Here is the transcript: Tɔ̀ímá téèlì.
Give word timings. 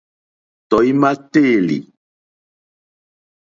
Tɔ̀ímá 0.69 1.09
téèlì. 1.31 1.77